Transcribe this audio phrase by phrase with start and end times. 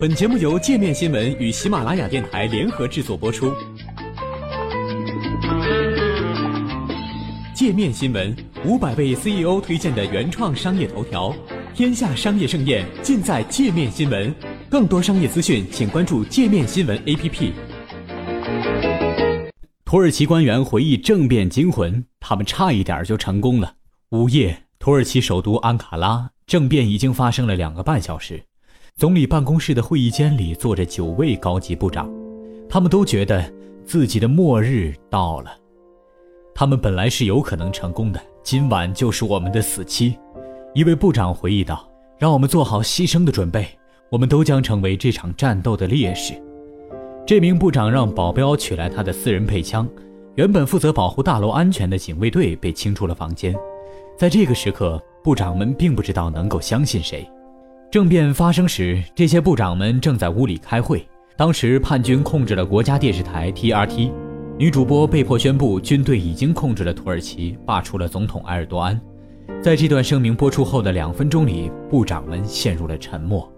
[0.00, 3.52] 本节目由界面新闻与喜马拉雅电台联合制作播出。
[7.52, 8.32] 界面新闻
[8.64, 11.34] 五百位 CEO 推荐的原创商业头条，
[11.74, 14.32] 天下商业盛宴尽在界面新闻。
[14.70, 17.50] 更多商业资讯，请关注界面新闻 APP。
[19.84, 23.74] 土耳其官员回忆政变惊魂，他们差一点就成功了。
[24.10, 28.44] 午夜，土耳其首都安卡拉，政变已经发生了两个半小时。
[28.98, 32.10] 总理办公室的会议间里坐着九位高级部长，
[32.68, 33.48] 他们都觉得
[33.84, 35.56] 自己的末日到了。
[36.52, 40.18] 他们本来是有可能成功的，今晚就是我们的死期。
[40.74, 43.68] 一位部长回忆道：“让我们做好牺牲的准备，
[44.10, 46.34] 我们都将成为这场战斗的烈士。”
[47.24, 49.88] 这名部长让保镖取来他的私人配枪。
[50.34, 53.54] 原本负责保护大楼安全的警卫队被清出了房间。
[54.16, 57.24] 在这个时刻，部长们并不知道能够相信谁。
[57.90, 61.06] 政变发生时，这些部长们正在屋里开会。
[61.38, 64.12] 当时叛军控制了国家电视台 TRT，
[64.58, 69.00] 女主播被迫宣布军队已经控制了土耳其，罢黜了总统埃尔多安。
[69.62, 73.50] 在这段声明播出后的两分钟里，部长们陷入了沉默。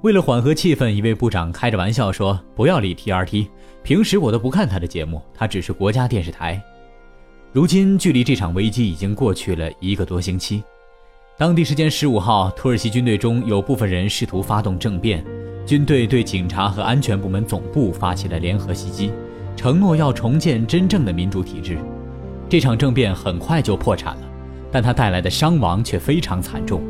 [0.00, 3.46] 为了缓和气氛，一位部长开着玩笑说：“不要理 TRT，
[3.82, 6.58] 平时我都不看他的节目，他只是国家电视台。”
[7.52, 10.64] 如今，距离这场危机已经过去了一个多星期。
[11.40, 15.24] 当地时间十五号，土耳其军队中有部分人试图发动政变，
[15.64, 19.10] 军队对警察和安全部门总部发起了联合袭击，
[19.56, 21.78] 承诺要重建真正的民主体制。
[22.46, 24.22] 这场政变很快就破产了，
[24.70, 26.82] 但它带来的伤亡却非常惨重。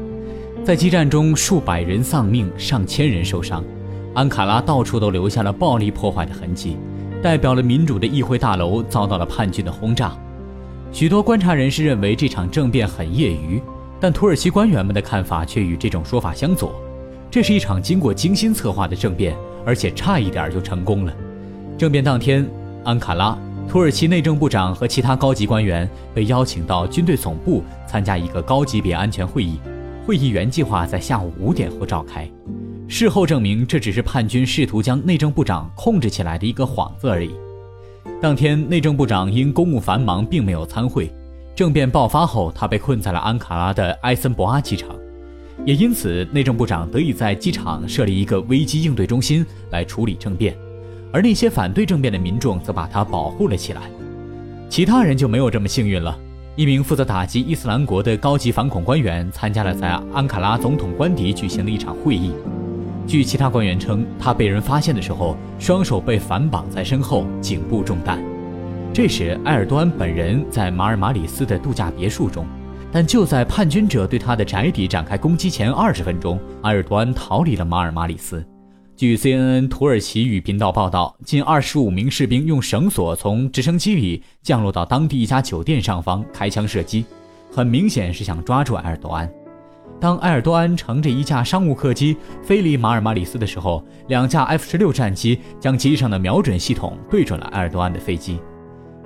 [0.65, 3.63] 在激战中，数百人丧命，上千人受伤。
[4.15, 6.77] 安卡拉到处都留下了暴力破坏的痕迹，
[7.23, 10.13] 代表了民主的议会大楼遭到了叛军的轰炸。
[10.91, 13.63] 许多观察人士认为这场政变很业余。
[14.01, 16.75] 但土耳其官员们的看法却与这种说法相左，
[17.31, 21.15] 这是一场经过精心策划的政变，而且差一点就成功了。
[21.77, 22.49] 政变当天，
[22.83, 29.61] 安卡拉土耳其内政部长和其他高级官员被邀请到军队总部参加一个高级别安全会议，
[30.07, 32.29] 会议原计划在下午五点后召开。
[32.89, 37.31] 事后证明，这只是叛军试图将内政部长控制起来的一个幌子而已。
[38.21, 41.13] 当天，内政部长因公务繁忙，并没有参会。
[41.55, 44.91] 政变爆发后，他被困在了安卡拉的埃森博阿机场，
[45.67, 50.57] 也因此内政部长得以在机场设立一个危机应对中心来处理政变，
[51.13, 53.83] 而那些反对政变的民众则把他保护了起来。
[54.71, 56.17] 其他人就没有这么幸运了。
[56.57, 62.33] 一名负责打击伊斯兰国的高级反恐官员参加了在安卡拉总统官邸举行的一场会议。
[63.07, 68.23] 据其他官员称，他被人发现的时候，双手被反绑在身后，颈部中弹。
[68.93, 72.45] 这时，埃尔多安本人在马尔马里斯的度假别墅中，
[72.91, 78.45] 但就在叛军者对他的宅邸展开攻击前二十分钟，埃尔多安逃离了马尔马里斯。
[78.97, 87.05] 据 CNN 土耳其语频道报道，近二十五名士兵用绳索从直升机里降落到当地一家酒店上方，开枪射击，
[87.51, 89.31] 很明显是想抓住埃尔多安。
[90.01, 98.41] 当埃尔多安乘着一架商务客机飞离马尔马里斯的时候，两架 F 十六战机将机上的瞄准系统对准了埃尔多安的飞机。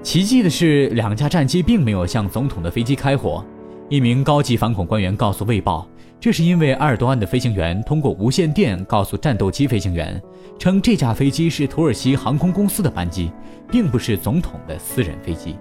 [0.04, 3.42] 奇迹的是，两架战机并没有向总统的飞机开火。
[3.88, 5.88] 一名高级反恐官员告诉《卫报》，
[6.20, 10.22] 这是因为埃尔多安的飞行员通过无线电告诉战斗机飞行员，
[10.58, 13.32] 称这架飞机是土耳其航空公司的班机，
[13.70, 15.56] 并不是总统的私人飞机。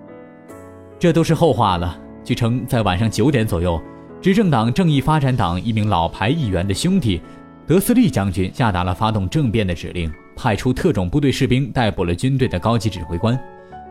[0.99, 1.97] 这都是后话了。
[2.21, 3.81] 据称，在晚上九点左右，
[4.21, 7.21] 执政党正义发展党一名老牌议员的兄弟
[7.65, 13.39] 德斯利将军下达了发动政变的指令，派出特种部队士兵逮捕了军队的高级指挥官。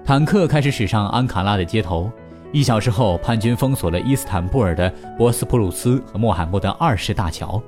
[0.04, 2.10] 坦克开始驶上安卡拉的街头。
[2.50, 7.62] 一小时后，叛军封锁了伊斯坦布尔的博斯普鲁斯和穆罕默德二世大桥。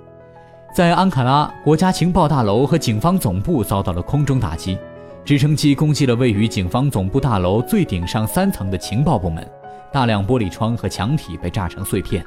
[0.74, 4.76] 在安卡拉，国家情报大楼和警方总部遭到了空中打击，
[5.24, 9.48] 直升机攻击了位于警方总部大楼最顶上三层的情报部门，
[9.92, 12.26] 大量玻璃窗和墙体被炸成碎片。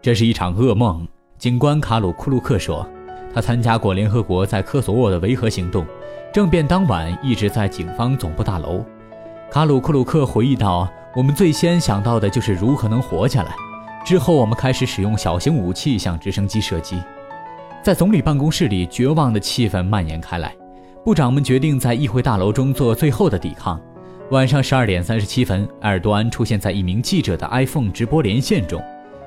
[0.00, 2.88] 这是一场噩梦，警官卡鲁库鲁克说。
[3.34, 5.84] 他参加过联合国在科索沃的维和行动，
[6.32, 8.82] 政变当晚一直在警方总部大楼。
[9.50, 13.54] 卡鲁库鲁克回忆道：“我们最先想到的就是如何能活下来。
[14.04, 17.00] 之后，我们开始使用小型武器向直升机射击。
[17.82, 20.54] 在总理办公室里，绝望的气氛蔓延开来。
[21.04, 23.80] 部长们决定在议会大楼中做最后的抵抗。
[24.30, 28.82] 晚上十二点三十七分，埃尔多安出现在一名记者的 iPhone 直播连线中。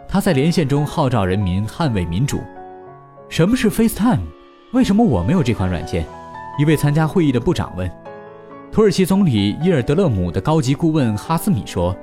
[0.07, 2.41] 他在连线中号召人民捍卫民主。
[3.29, 4.19] 什么是 FaceTime？
[4.73, 6.05] 为什么我没有这款软件？
[6.59, 7.89] 一位参加会议的部长问。”
[8.71, 11.95] 土耳其总理伊尔德勒姆的高级顾问哈斯米说：“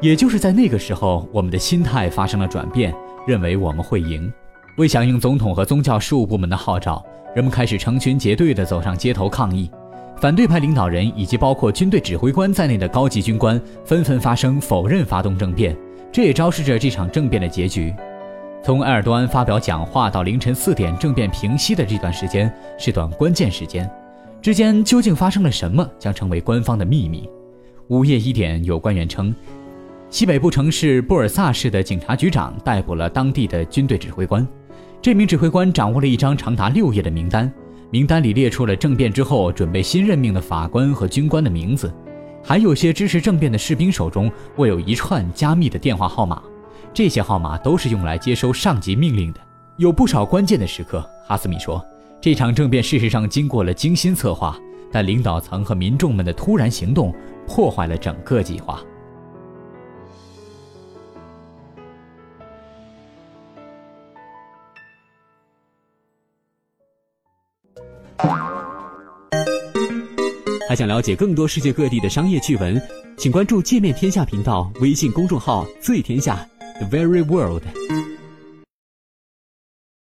[0.00, 2.94] 也就是在那个时候，我们的心态发生了转变，
[3.26, 4.32] 认为我们会赢。”
[4.78, 7.04] 为响应总统和宗教事务部门的号召，
[7.34, 9.70] 人们开始成群结队地走上街头抗议。
[10.16, 15.76] 反对派领导人以及包括军队指挥官在内的高级军官纷纷发声否认发动政变，
[16.10, 17.94] 这也昭示着这场政变的结局。
[18.62, 23.88] 从埃尔多安发表讲话到凌晨四点政变平息的这段时间是段关键时间，
[24.44, 27.26] 之间究竟发生了什么将成为官方的秘密。
[27.88, 29.34] 午夜一点，有官员称。
[30.10, 34.46] 西北部城市布尔萨市的警察局长逮捕了当地的军队指挥官。
[35.00, 37.50] 这名指挥官掌握了一张长达六页的名单，
[37.88, 41.90] 名单里列出了政变之后准备新任命的法官和军官的名字，
[42.42, 46.42] 还有些支持政变的士兵手中握有一串加密的电话号码。
[46.92, 49.40] 这些号码都是用来接收上级命令的。
[49.78, 51.82] 有不少关键的时刻，哈斯米说，
[52.20, 54.58] 这场政变事实上经过了精心策划，
[54.90, 57.14] 但领导层和民众们的突然行动
[57.46, 58.82] 破坏了整个计划。
[70.66, 72.80] 还想了解更多世界各地的商业趣闻，
[73.18, 76.36] 请关注“界面天下”频道微信公众号“最天下
[76.78, 78.13] The Very World”。